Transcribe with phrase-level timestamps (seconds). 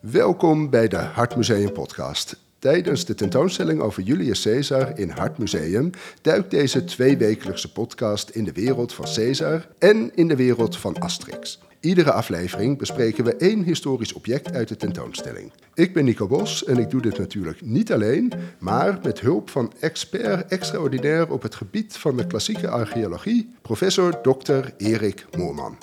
[0.00, 2.36] Welkom bij de Hartmuseum podcast.
[2.58, 5.90] Tijdens de tentoonstelling over Julius Caesar in Hartmuseum
[6.22, 11.60] duikt deze tweewekelijkse podcast in de wereld van Caesar en in de wereld van Asterix.
[11.80, 15.52] Iedere aflevering bespreken we één historisch object uit de tentoonstelling.
[15.74, 19.72] Ik ben Nico Bos en ik doe dit natuurlijk niet alleen, maar met hulp van
[19.80, 24.68] expert extraordinair op het gebied van de klassieke archeologie, professor Dr.
[24.76, 25.78] Erik Moorman.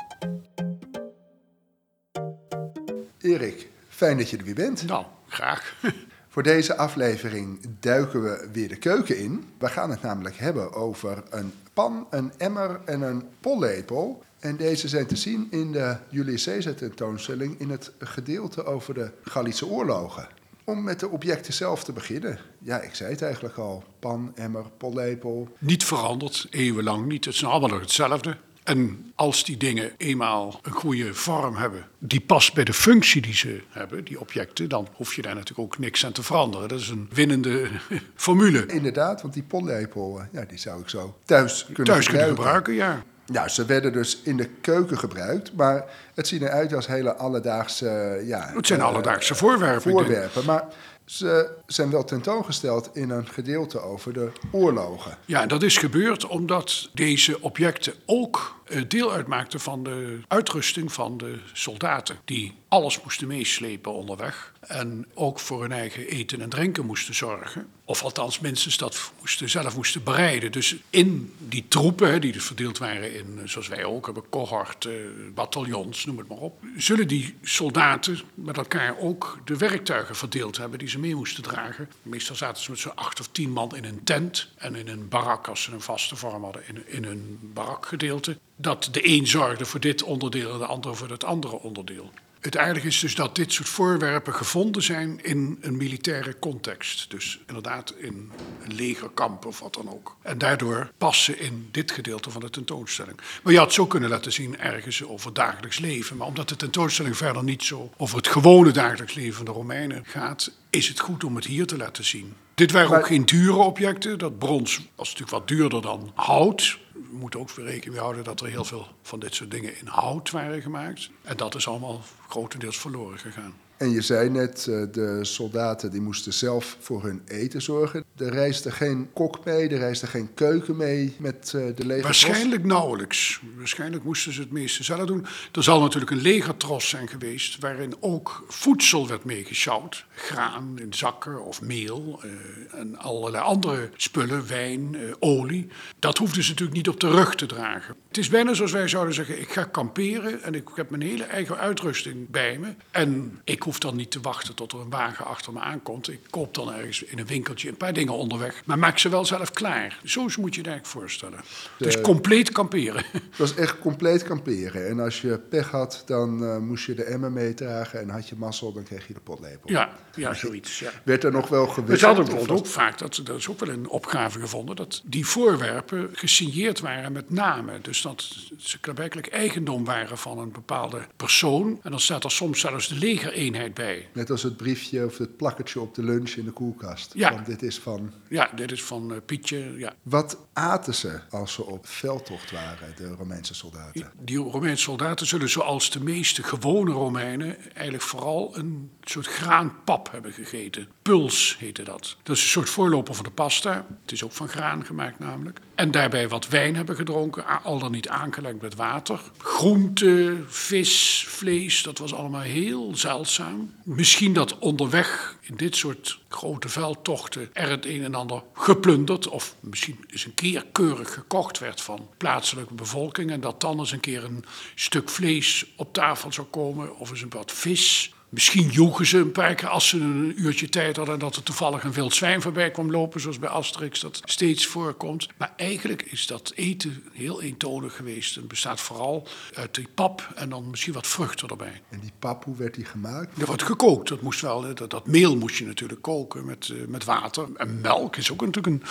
[3.25, 4.85] Erik, fijn dat je er weer bent.
[4.85, 5.75] Nou, graag.
[6.33, 9.45] Voor deze aflevering duiken we weer de keuken in.
[9.57, 14.23] We gaan het namelijk hebben over een pan, een emmer en een pollepel.
[14.39, 19.11] En deze zijn te zien in de Julius Caesar tentoonstelling in het gedeelte over de
[19.23, 20.27] Gallische oorlogen.
[20.63, 22.39] Om met de objecten zelf te beginnen.
[22.59, 23.83] Ja, ik zei het eigenlijk al.
[23.99, 25.47] Pan, emmer, pollepel.
[25.57, 27.25] Niet veranderd, eeuwenlang niet.
[27.25, 28.37] Het is allemaal nog hetzelfde.
[28.65, 33.33] En als die dingen eenmaal een goede vorm hebben, die past bij de functie die
[33.33, 36.67] ze hebben, die objecten, dan hoef je daar natuurlijk ook niks aan te veranderen.
[36.67, 37.67] Dat is een winnende
[38.15, 38.65] formule.
[38.65, 42.73] Inderdaad, want die pollepel, eh, ja, die zou ik zo thuis kunnen Thuis kunnen gebruiken.
[42.73, 43.03] gebruiken, ja.
[43.33, 47.89] Nou, ze werden dus in de keuken gebruikt, maar het zien eruit als hele alledaagse
[47.89, 49.91] eh, ja, Het zijn eh, alledaagse voorwerpen.
[49.91, 50.45] voorwerpen.
[50.45, 50.63] Maar
[51.05, 55.17] ze zijn wel tentoongesteld in een gedeelte over de oorlogen.
[55.25, 61.17] Ja, dat is gebeurd omdat deze objecten ook eh, deel uitmaakten van de uitrusting van
[61.17, 62.17] de soldaten.
[62.25, 64.53] Die alles moesten meeslepen onderweg.
[64.59, 67.67] En ook voor hun eigen eten en drinken moesten zorgen.
[67.85, 70.51] Of althans, minstens dat moesten, zelf moesten bereiden.
[70.51, 74.87] Dus in die troepen, die verdeeld waren in, eh, zoals wij ook hebben, cohort,
[75.33, 76.63] bataljons, noem het maar op.
[76.77, 81.54] Zullen die soldaten met elkaar ook de werktuigen verdeeld hebben die ze mee moesten dragen.
[82.01, 84.49] Meestal zaten ze met zo'n acht of tien man in een tent.
[84.55, 88.37] En in een barak, als ze een vaste vorm hadden, in, in een barakgedeelte.
[88.55, 92.11] Dat de een zorgde voor dit onderdeel en de ander voor het andere onderdeel.
[92.45, 97.09] Het aardige is dus dat dit soort voorwerpen gevonden zijn in een militaire context.
[97.09, 98.31] Dus inderdaad in
[98.63, 100.15] een legerkamp of wat dan ook.
[100.21, 103.17] En daardoor passen in dit gedeelte van de tentoonstelling.
[103.43, 106.17] Maar je had het zo kunnen laten zien ergens over dagelijks leven.
[106.17, 110.03] Maar omdat de tentoonstelling verder niet zo over het gewone dagelijks leven van de Romeinen
[110.05, 112.33] gaat, is het goed om het hier te laten zien.
[112.55, 114.19] Dit waren ook geen dure objecten.
[114.19, 116.77] Dat brons was natuurlijk wat duurder dan hout.
[117.11, 119.87] We moeten ook rekening mee houden dat er heel veel van dit soort dingen in
[119.87, 121.09] hout waren gemaakt.
[121.21, 123.53] En dat is allemaal grotendeels verloren gegaan.
[123.77, 128.04] En je zei net, eh, de soldaten die moesten zelf voor hun eten zorgen.
[128.17, 132.01] Er reisde geen kok mee, er reisde geen keuken mee met eh, de legertros.
[132.01, 133.41] Waarschijnlijk nauwelijks.
[133.57, 135.25] Waarschijnlijk moesten ze het meeste zelf doen.
[135.51, 140.05] Er zal natuurlijk een legertros zijn geweest waarin ook voedsel werd meegesjouwd.
[140.13, 145.67] Graan in zakken of meel eh, en allerlei andere spullen, wijn, eh, olie.
[145.99, 147.95] Dat hoefden ze natuurlijk niet op de rug te dragen.
[148.07, 151.23] Het is bijna zoals wij zouden zeggen, ik ga kamperen en ik heb mijn hele
[151.23, 152.73] eigen uitrusting bij me.
[152.91, 156.09] En ik hoef dan niet te wachten tot er een wagen achter me aankomt.
[156.09, 158.61] Ik koop dan ergens in een winkeltje een paar dingen onderweg.
[158.65, 159.99] Maar maak ze wel zelf klaar.
[160.03, 161.39] Zo moet je het eigenlijk voorstellen.
[161.77, 163.03] Dus compleet kamperen.
[163.11, 164.87] Het was echt compleet kamperen.
[164.87, 167.99] En als je pech had, dan eh, moest je de emmer meedragen.
[167.99, 169.71] En had je mazzel, dan kreeg je de potlepel.
[169.71, 170.79] Ja, ja zoiets.
[170.79, 170.91] Ja.
[171.03, 172.01] Werd er nog wel We gewisseld?
[172.01, 175.25] hadden bijvoorbeeld was- ook vaak, dat, dat is ook wel een opgave gevonden, dat die
[175.25, 177.81] voorwerpen gesigneerd waren met namen.
[177.81, 178.21] Dus dat
[178.57, 181.79] ze klaarblijkelijk eigendom waren van een bepaalde persoon.
[181.83, 184.07] En dan staat er soms zelfs de legereenheid bij.
[184.13, 187.11] Net als het briefje of het plakkertje op de lunch in de koelkast.
[187.13, 187.33] Ja.
[187.33, 187.94] Want dit is van...
[188.29, 189.73] Ja, dit is van eh, Pietje.
[189.77, 189.93] Ja.
[190.01, 194.11] Wat aten ze als ze op veldtocht waren, de Romeinse soldaten?
[194.19, 200.33] Die Romeinse soldaten zullen zoals de meeste gewone Romeinen eigenlijk vooral een soort graanpap hebben
[200.33, 200.87] gegeten.
[201.01, 202.17] Puls heette dat.
[202.23, 203.85] Dat is een soort voorloper van de pasta.
[204.01, 205.59] Het is ook van graan gemaakt namelijk.
[205.75, 209.19] En daarbij wat wijn hebben gedronken, al dan niet aangelengd met water.
[209.37, 213.73] Groente, vis, vlees, dat was allemaal heel zeldzaam.
[213.83, 219.27] Misschien dat onderweg in dit soort grote veldtochten er het een en ander geplunderd...
[219.27, 223.31] of misschien eens een keer keurig gekocht werd van plaatselijke bevolking...
[223.31, 224.45] en dat dan eens een keer een
[224.75, 228.14] stuk vlees op tafel zou komen of eens een wat vis...
[228.29, 231.19] Misschien joegen ze een paar keer als ze een uurtje tijd hadden...
[231.19, 233.21] dat er toevallig een wild zwijn voorbij kwam lopen...
[233.21, 235.27] zoals bij Asterix dat steeds voorkomt.
[235.37, 238.35] Maar eigenlijk is dat eten heel eentonig geweest.
[238.35, 241.81] Het bestaat vooral uit die pap en dan misschien wat vruchten erbij.
[241.89, 243.39] En die pap, hoe werd die gemaakt?
[243.41, 244.75] Er wordt gekookt, dat moest wel.
[244.75, 247.47] Dat, dat meel moest je natuurlijk koken met, eh, met water.
[247.55, 248.83] En melk is ook natuurlijk een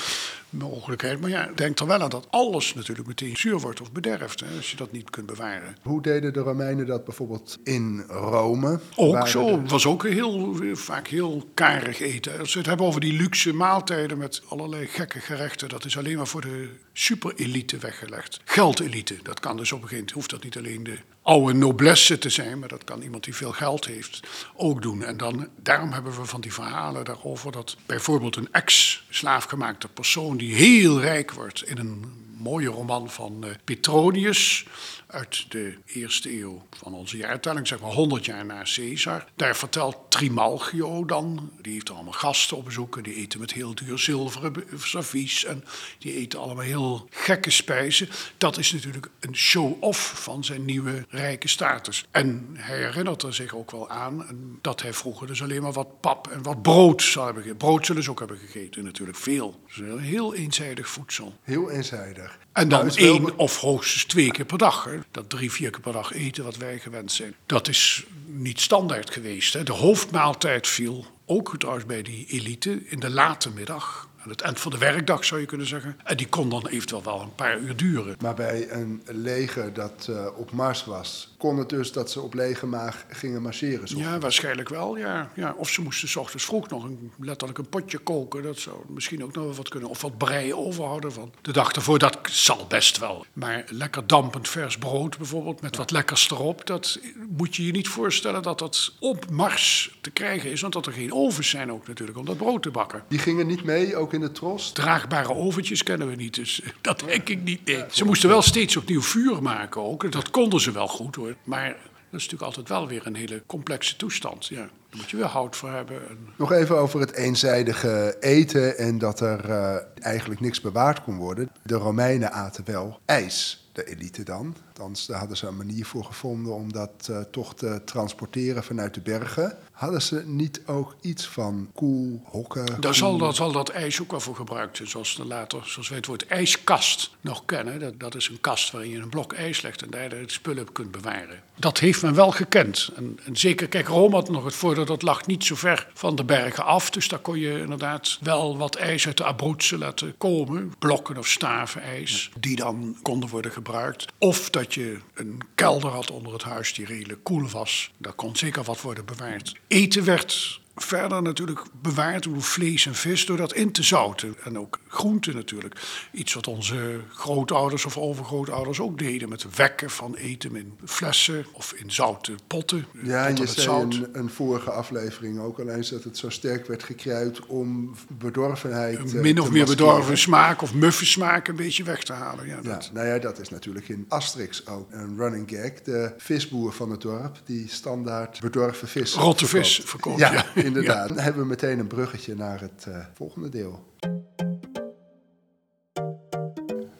[0.50, 1.20] mogelijkheid.
[1.20, 4.40] Maar ja, denk er wel aan dat alles natuurlijk meteen zuur wordt of bederft...
[4.40, 5.76] Hè, als je dat niet kunt bewaren.
[5.82, 8.80] Hoe deden de Romeinen dat bijvoorbeeld in Rome?
[8.96, 12.38] Ook Zo, het was ook heel, vaak heel karig eten.
[12.38, 16.16] Als we het hebben over die luxe maaltijden met allerlei gekke gerechten, dat is alleen
[16.16, 18.40] maar voor de superelite weggelegd.
[18.44, 22.18] Geldelite, dat kan dus op een gegeven moment, hoeft dat niet alleen de oude noblesse
[22.18, 24.20] te zijn, maar dat kan iemand die veel geld heeft
[24.56, 25.04] ook doen.
[25.04, 30.54] En dan, daarom hebben we van die verhalen daarover dat bijvoorbeeld een ex-slaafgemaakte persoon die
[30.54, 34.66] heel rijk wordt in een mooie roman van uh, Petronius
[35.06, 39.24] uit de eerste eeuw van onze jaartelling, zeg maar 100 jaar na Caesar.
[39.36, 43.98] Daar vertelt Trimalchio dan, die heeft allemaal gasten op bezoeken, die eten met heel duur
[43.98, 45.64] zilveren servies en
[45.98, 48.08] die eten allemaal heel gekke spijzen.
[48.38, 52.06] Dat is natuurlijk een show-off van zijn nieuwe rijke status.
[52.10, 54.26] En hij herinnert er zich ook wel aan
[54.60, 57.66] dat hij vroeger dus alleen maar wat pap en wat brood zou hebben gegeten.
[57.66, 59.60] Brood zullen ze ook hebben gegeten, natuurlijk veel.
[59.66, 61.34] Dus heel eenzijdig voedsel.
[61.42, 62.33] Heel eenzijdig.
[62.52, 64.84] En dan nou, één of hoogstens twee keer per dag.
[64.84, 64.98] Hè.
[65.10, 67.34] Dat drie, vier keer per dag eten wat wij gewend zijn.
[67.46, 69.52] Dat is niet standaard geweest.
[69.52, 69.62] Hè.
[69.62, 74.60] De hoofdmaaltijd viel ook trouwens bij die elite in de late middag aan het eind
[74.60, 75.96] van de werkdag zou je kunnen zeggen.
[76.04, 78.16] En die kon dan eventueel wel een paar uur duren.
[78.20, 82.34] Maar bij een leger dat uh, op Mars was, kon het dus dat ze op
[82.34, 83.96] lege maag gingen marcheren?
[83.96, 85.30] Ja, waarschijnlijk wel, ja.
[85.34, 85.54] ja.
[85.56, 88.42] Of ze moesten s ochtends vroeg nog een, letterlijk een potje koken.
[88.42, 89.88] Dat zou misschien ook nog wel wat kunnen.
[89.88, 91.98] Of wat brei overhouden van de dag ervoor.
[91.98, 93.26] Dat zal best wel.
[93.32, 96.66] Maar lekker dampend vers brood bijvoorbeeld, met wat lekkers erop.
[96.66, 96.98] Dat
[97.28, 100.60] moet je je niet voorstellen dat dat op Mars te krijgen is.
[100.60, 103.04] Want dat er geen ovens zijn ook natuurlijk om dat brood te bakken.
[103.08, 104.72] Die gingen niet mee, ook in de tros?
[104.72, 107.64] Draagbare oventjes kennen we niet, dus dat denk ik niet.
[107.64, 107.84] Nee.
[107.90, 110.12] Ze moesten wel steeds opnieuw vuur maken ook.
[110.12, 111.33] Dat konden ze wel goed hoor.
[111.44, 114.46] Maar dat is natuurlijk altijd wel weer een hele complexe toestand.
[114.46, 114.68] Ja.
[114.94, 116.00] Daar moet je weer hout voor hebben.
[116.36, 121.50] Nog even over het eenzijdige eten en dat er uh, eigenlijk niks bewaard kon worden.
[121.62, 124.56] De Romeinen aten wel ijs de elite dan.
[124.68, 128.94] Althans, daar hadden ze een manier voor gevonden om dat uh, toch te transporteren vanuit
[128.94, 129.56] de bergen.
[129.72, 132.80] Hadden ze niet ook iets van koel, hokken?
[132.80, 134.88] Daar zal, dat, zal dat ijs ook wel voor gebruikt zijn.
[134.88, 137.80] Zoals, later, zoals wij het woord ijskast nog kennen.
[137.80, 140.72] Dat, dat is een kast waarin je een blok ijs legt en daar de spullen
[140.72, 141.42] kunt bewaren.
[141.54, 142.90] Dat heeft men wel gekend.
[142.96, 146.16] En, en zeker, kijk, Rome had nog het voordeel dat lag niet zo ver van
[146.16, 146.90] de bergen af.
[146.90, 150.72] Dus daar kon je inderdaad wel wat ijs uit de Abruzzen laten komen.
[150.78, 154.06] Blokken of staven ijs, die dan konden worden gebruikt.
[154.18, 157.90] Of dat je een kelder had onder het huis die redelijk koel was.
[157.98, 159.54] Daar kon zeker wat worden bewaard.
[159.68, 164.34] Eten werd verder natuurlijk bewaard door vlees en vis door dat in te zouten.
[164.44, 165.80] En ook groenten natuurlijk.
[166.12, 169.28] Iets wat onze grootouders of overgrootouders ook deden.
[169.28, 172.86] Met wekken van eten in flessen of in zouten potten.
[173.02, 176.66] Ja, en je zei in een vorige aflevering ook al eens dat het zo sterk
[176.66, 179.12] werd gekruid om bedorvenheid...
[179.12, 182.46] Een min of meer bedorven smaak of muffe smaak een beetje weg te halen.
[182.46, 185.82] Ja, ja, nou ja, dat is natuurlijk in Asterix ook een running gag.
[185.82, 190.44] De visboer van het dorp die standaard bedorven vis Rotte vis verkoopt, ja.
[190.68, 191.08] Inderdaad.
[191.08, 193.92] Dan hebben we meteen een bruggetje naar het uh, volgende deel.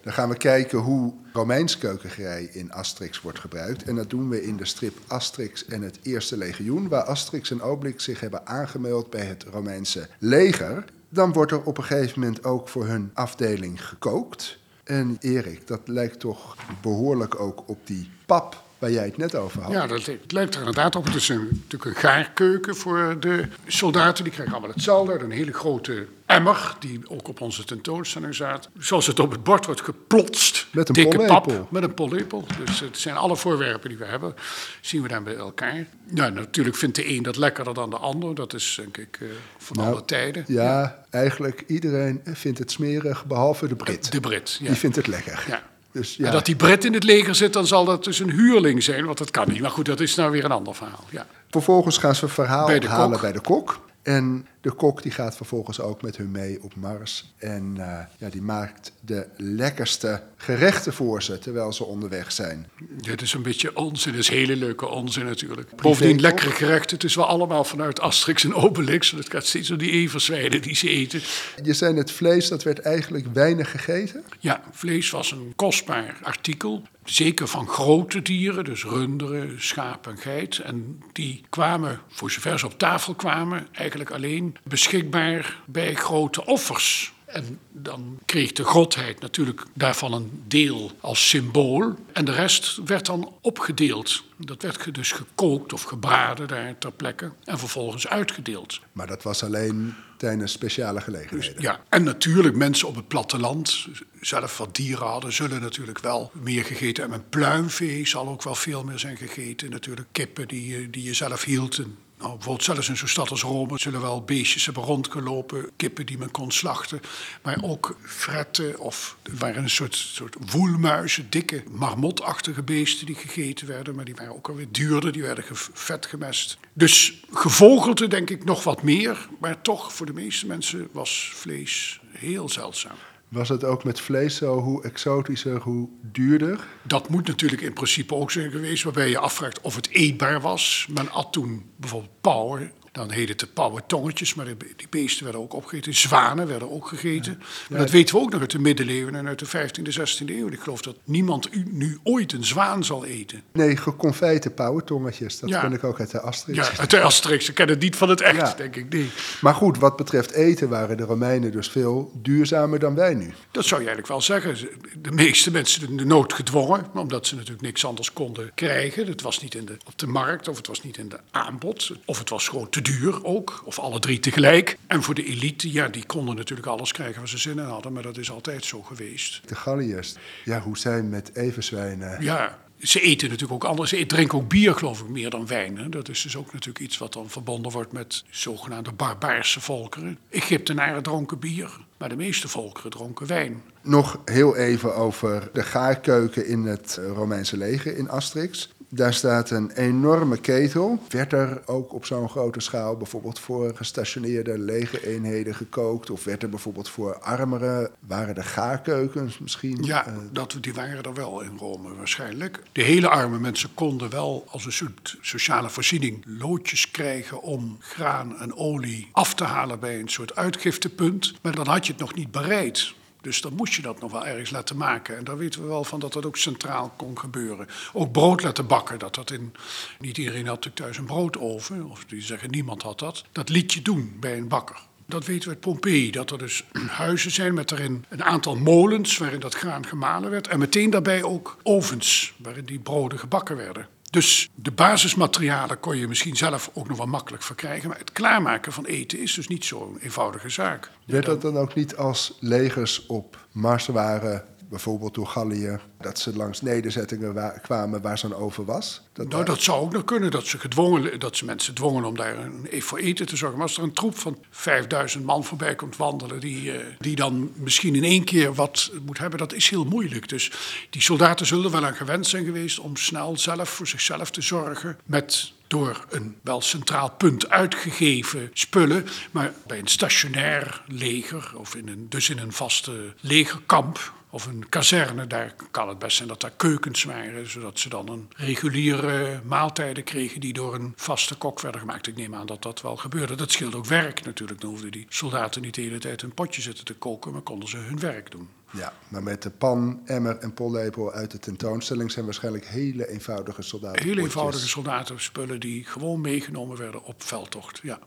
[0.02, 3.82] Dan gaan we kijken hoe Romeins keukengerei in Asterix wordt gebruikt.
[3.82, 7.62] En dat doen we in de strip Asterix en het Eerste Legioen, waar Asterix en
[7.62, 10.84] Obelix zich hebben aangemeld bij het Romeinse leger.
[11.08, 14.58] Dan wordt er op een gegeven moment ook voor hun afdeling gekookt.
[14.84, 19.62] En Erik, dat lijkt toch behoorlijk ook op die pap waar jij het net over
[19.62, 19.72] had.
[19.72, 21.04] Ja, dat lijkt er inderdaad op.
[21.04, 24.24] Het is een, natuurlijk een gaarkeuken voor de soldaten.
[24.24, 25.18] Die krijgen allemaal hetzelfde.
[25.18, 28.68] Een hele grote emmer, die ook op onze tentoonstelling staat.
[28.78, 30.66] Zoals het op het bord wordt geplotst.
[30.70, 31.66] Met een dikke pap.
[31.70, 32.44] Met een pollepel.
[32.64, 34.34] Dus het zijn alle voorwerpen die we hebben.
[34.80, 35.86] Zien we dan bij elkaar.
[36.10, 38.34] Nou, natuurlijk vindt de een dat lekkerder dan de ander.
[38.34, 39.28] Dat is denk ik uh,
[39.58, 40.44] van nou, alle tijden.
[40.46, 44.12] Ja, ja, eigenlijk iedereen vindt het smerig, behalve de Brit.
[44.12, 44.66] De Brit, ja.
[44.66, 45.44] Die vindt het lekker.
[45.48, 45.62] Ja.
[45.94, 46.26] Dus, ja.
[46.26, 49.04] En dat die Brit in het leger zit, dan zal dat dus een huurling zijn,
[49.04, 49.60] want dat kan niet.
[49.60, 51.04] Maar goed, dat is nou weer een ander verhaal.
[51.10, 51.26] Ja.
[51.50, 53.80] Vervolgens gaan ze verhaal halen bij de kok.
[54.04, 57.32] En de kok die gaat vervolgens ook met hun mee op Mars.
[57.38, 62.68] En uh, ja, die maakt de lekkerste gerechten voor ze terwijl ze onderweg zijn.
[63.00, 65.76] Dit is een beetje onzin, dit is hele leuke onzin natuurlijk.
[65.76, 69.10] Bovendien lekkere gerechten, het is wel allemaal vanuit Asterix en Obelix.
[69.10, 71.20] Het gaat steeds om die everzwijnen die ze eten.
[71.62, 74.24] Je zei het vlees, dat werd eigenlijk weinig gegeten?
[74.38, 76.82] Ja, vlees was een kostbaar artikel.
[77.04, 80.58] Zeker van grote dieren, dus runderen, schaap en geit.
[80.58, 87.13] En die kwamen, voor zover ze op tafel kwamen, eigenlijk alleen beschikbaar bij grote offers.
[87.34, 91.94] En dan kreeg de godheid natuurlijk daarvan een deel als symbool.
[92.12, 94.24] En de rest werd dan opgedeeld.
[94.36, 97.32] Dat werd dus gekookt of gebraden daar ter plekke.
[97.44, 98.80] En vervolgens uitgedeeld.
[98.92, 101.54] Maar dat was alleen tijdens speciale gelegenheden.
[101.54, 103.86] Dus, ja, en natuurlijk mensen op het platteland,
[104.20, 107.12] zelf wat dieren hadden, zullen natuurlijk wel meer gegeten.
[107.12, 109.70] En pluimvee zal ook wel veel meer zijn gegeten.
[109.70, 111.80] Natuurlijk kippen die, die je zelf hield
[112.24, 116.18] Nou, bijvoorbeeld zelfs in zo'n stad als Rome zullen wel beestjes hebben rondgelopen, kippen die
[116.18, 117.00] men kon slachten,
[117.42, 123.66] maar ook fretten of er waren een soort, soort woelmuizen, dikke marmotachtige beesten die gegeten
[123.66, 126.58] werden, maar die waren ook alweer duurder, die werden vet gemest.
[126.72, 132.00] Dus gevogelte denk ik nog wat meer, maar toch voor de meeste mensen was vlees
[132.12, 132.96] heel zeldzaam.
[133.34, 136.64] Was het ook met vlees zo, hoe exotischer, hoe duurder?
[136.82, 140.86] Dat moet natuurlijk in principe ook zijn geweest, waarbij je afvraagt of het eetbaar was.
[140.90, 144.46] Men at toen bijvoorbeeld pauwen dan heette het de maar
[144.76, 145.94] die beesten werden ook opgegeten.
[145.94, 147.42] Zwanen werden ook gegeten.
[147.68, 147.78] Ja.
[147.78, 150.48] Dat weten we ook nog uit de middeleeuwen en uit de 15e, 16e eeuw.
[150.48, 153.42] Ik geloof dat niemand nu ooit een zwaan zal eten.
[153.52, 155.38] Nee, geconfijte pauwentongetjes.
[155.38, 156.68] Dat ken ik ook uit de Asterix.
[156.68, 157.48] Ja, uit de Asterix.
[157.48, 158.92] Ik ken het niet van het echt, denk ik.
[158.92, 159.10] Nee.
[159.40, 163.32] Maar goed, wat betreft eten waren de Romeinen dus veel duurzamer dan wij nu.
[163.50, 164.68] Dat zou je eigenlijk wel zeggen.
[165.02, 169.06] De meeste mensen in de nood gedwongen, omdat ze natuurlijk niks anders konden krijgen.
[169.06, 171.90] Het was niet in de, op de markt of het was niet in de aanbod.
[172.04, 174.78] Of het was gewoon te duur ook, of alle drie tegelijk.
[174.86, 177.92] En voor de elite, ja, die konden natuurlijk alles krijgen waar ze zin in hadden,
[177.92, 179.40] maar dat is altijd zo geweest.
[179.46, 180.14] De Galliërs,
[180.44, 182.22] ja, hoe zijn met everzwijnen?
[182.22, 183.90] Ja, ze eten natuurlijk ook anders.
[183.90, 185.78] Ze drinken ook bier, geloof ik, meer dan wijn.
[185.78, 185.88] Hè.
[185.88, 190.18] Dat is dus ook natuurlijk iets wat dan verbonden wordt met zogenaamde barbaarse volkeren.
[190.28, 193.62] Egyptenaren dronken bier, maar de meeste volkeren dronken wijn.
[193.82, 198.72] Nog heel even over de gaarkeuken in het Romeinse leger in Asterix.
[198.94, 200.98] Daar staat een enorme ketel.
[201.08, 206.10] Werd er ook op zo'n grote schaal bijvoorbeeld voor gestationeerde lege eenheden gekookt?
[206.10, 209.82] Of werd er bijvoorbeeld voor armeren, waren er gaarkeukens misschien?
[209.82, 212.62] Ja, uh, dat, die waren er wel in Rome waarschijnlijk.
[212.72, 218.38] De hele arme mensen konden wel als een soort sociale voorziening loodjes krijgen om graan
[218.38, 221.34] en olie af te halen bij een soort uitgiftepunt.
[221.42, 222.94] Maar dan had je het nog niet bereid.
[223.24, 225.16] Dus dan moest je dat nog wel ergens laten maken.
[225.16, 227.68] En daar weten we wel van dat dat ook centraal kon gebeuren.
[227.92, 228.98] Ook brood laten bakken.
[228.98, 229.54] Dat dat in,
[229.98, 231.90] niet iedereen had natuurlijk thuis een broodoven.
[231.90, 233.24] Of die zeggen niemand had dat.
[233.32, 234.76] Dat liet je doen bij een bakker.
[235.06, 236.64] Dat weten we uit Pompeii, dat er dus
[237.02, 240.48] huizen zijn met erin een aantal molens waarin dat graan gemalen werd.
[240.48, 243.88] En meteen daarbij ook ovens waarin die broden gebakken werden.
[244.14, 247.88] Dus de basismaterialen kon je misschien zelf ook nog wel makkelijk verkrijgen.
[247.88, 250.90] Maar het klaarmaken van eten is dus niet zo'n eenvoudige zaak.
[251.06, 254.44] Werd dat dan ook niet als legers op mars waren
[254.74, 259.02] bijvoorbeeld door Gallië, dat ze langs nederzettingen kwamen waar zo'n over was?
[259.12, 262.16] Dat nou, dat zou ook nog kunnen, dat ze, gedwongen, dat ze mensen dwongen om
[262.16, 263.58] daar een, voor eten te zorgen.
[263.58, 267.50] Maar als er een troep van 5000 man voorbij komt wandelen, die, uh, die dan
[267.54, 270.28] misschien in één keer wat moet hebben, dat is heel moeilijk.
[270.28, 270.52] Dus
[270.90, 274.98] die soldaten zullen wel aan gewend zijn geweest om snel zelf voor zichzelf te zorgen
[275.04, 279.06] met door een wel centraal punt uitgegeven spullen.
[279.30, 284.68] Maar bij een stationair leger, of in een, dus in een vaste legerkamp, of een
[284.68, 289.40] kazerne, daar kan het best zijn dat daar keukens waren, zodat ze dan een reguliere
[289.44, 292.06] maaltijden kregen die door een vaste kok werden gemaakt.
[292.06, 293.34] Ik neem aan dat dat wel gebeurde.
[293.34, 294.60] Dat scheelde ook werk natuurlijk.
[294.60, 297.68] Dan hoefden die soldaten niet de hele tijd een potje zitten te koken, maar konden
[297.68, 298.48] ze hun werk doen.
[298.74, 303.62] Ja, maar met de pan, emmer en pollepel uit de tentoonstelling zijn waarschijnlijk hele eenvoudige
[303.62, 304.02] soldaten.
[304.02, 307.98] Hele eenvoudige soldatenspullen die gewoon meegenomen werden op veldtocht, ja.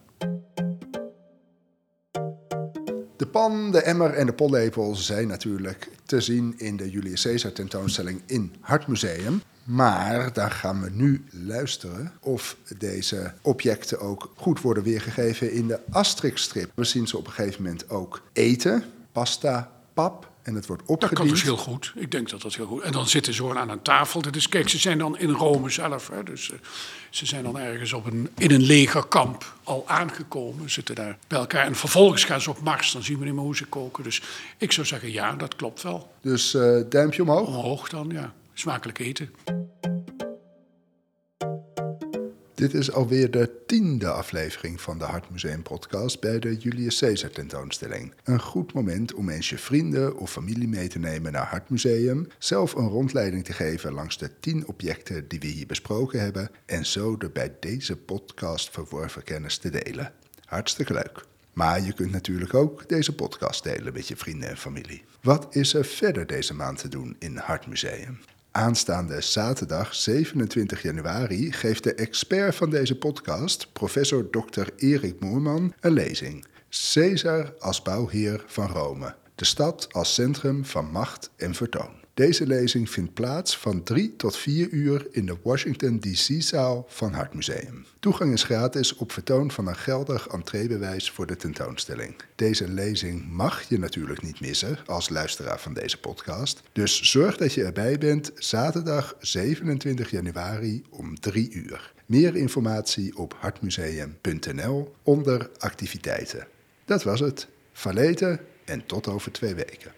[3.18, 7.52] De pan, de emmer en de pollepel zijn natuurlijk te zien in de Julius Caesar
[7.52, 9.42] tentoonstelling in Hartmuseum.
[9.64, 15.80] Maar daar gaan we nu luisteren of deze objecten ook goed worden weergegeven in de
[15.90, 16.72] Asterix-strip.
[16.76, 21.10] We zien ze op een gegeven moment ook eten, pasta, pap, en het wordt opgediend.
[21.10, 21.94] Dat kan dus heel goed.
[21.96, 22.82] Ik denk dat dat heel goed.
[22.82, 24.22] En dan zitten ze gewoon aan een tafel.
[24.22, 26.08] Dat is, kijk, ze zijn dan in Rome zelf.
[26.08, 26.58] Hè, dus uh,
[27.10, 30.70] ze zijn dan ergens op een, in een legerkamp al aangekomen.
[30.70, 31.66] Zitten daar bij elkaar.
[31.66, 32.92] En vervolgens gaan ze op Mars.
[32.92, 34.04] Dan zien we niet meer hoe ze koken.
[34.04, 34.22] Dus
[34.58, 36.12] ik zou zeggen, ja, dat klopt wel.
[36.22, 37.48] Dus uh, duimpje omhoog?
[37.48, 38.34] Omhoog dan, ja.
[38.54, 39.30] Smakelijk eten.
[42.58, 48.14] Dit is alweer de tiende aflevering van de Hartmuseum podcast bij de Julius Caesar tentoonstelling.
[48.24, 52.74] Een goed moment om eens je vrienden of familie mee te nemen naar Hartmuseum, zelf
[52.74, 57.18] een rondleiding te geven langs de tien objecten die we hier besproken hebben en zo
[57.18, 60.14] de bij deze podcast verworven kennis te delen.
[60.46, 61.26] Hartstikke leuk.
[61.54, 65.04] Maar je kunt natuurlijk ook deze podcast delen met je vrienden en familie.
[65.22, 68.20] Wat is er verder deze maand te doen in Hartmuseum?
[68.58, 74.68] Aanstaande zaterdag 27 januari geeft de expert van deze podcast, professor Dr.
[74.76, 76.46] Erik Moorman, een lezing.
[76.94, 79.16] Caesar als bouwheer van Rome.
[79.36, 82.07] De stad als centrum van macht en vertoon.
[82.18, 87.86] Deze lezing vindt plaats van 3 tot 4 uur in de Washington DC-zaal van Hartmuseum.
[88.00, 92.16] Toegang is gratis op vertoon van een geldig entreebewijs voor de tentoonstelling.
[92.36, 96.64] Deze lezing mag je natuurlijk niet missen als luisteraar van deze podcast.
[96.72, 101.94] Dus zorg dat je erbij bent zaterdag 27 januari om 3 uur.
[102.06, 106.48] Meer informatie op hartmuseum.nl onder activiteiten.
[106.86, 107.48] Dat was het.
[107.74, 109.92] Valeten en tot over twee weken.